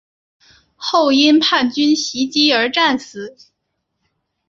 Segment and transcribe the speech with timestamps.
[0.75, 3.37] 后因叛军袭击而战死。